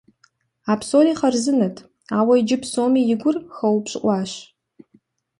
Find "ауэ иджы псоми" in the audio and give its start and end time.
2.17-3.01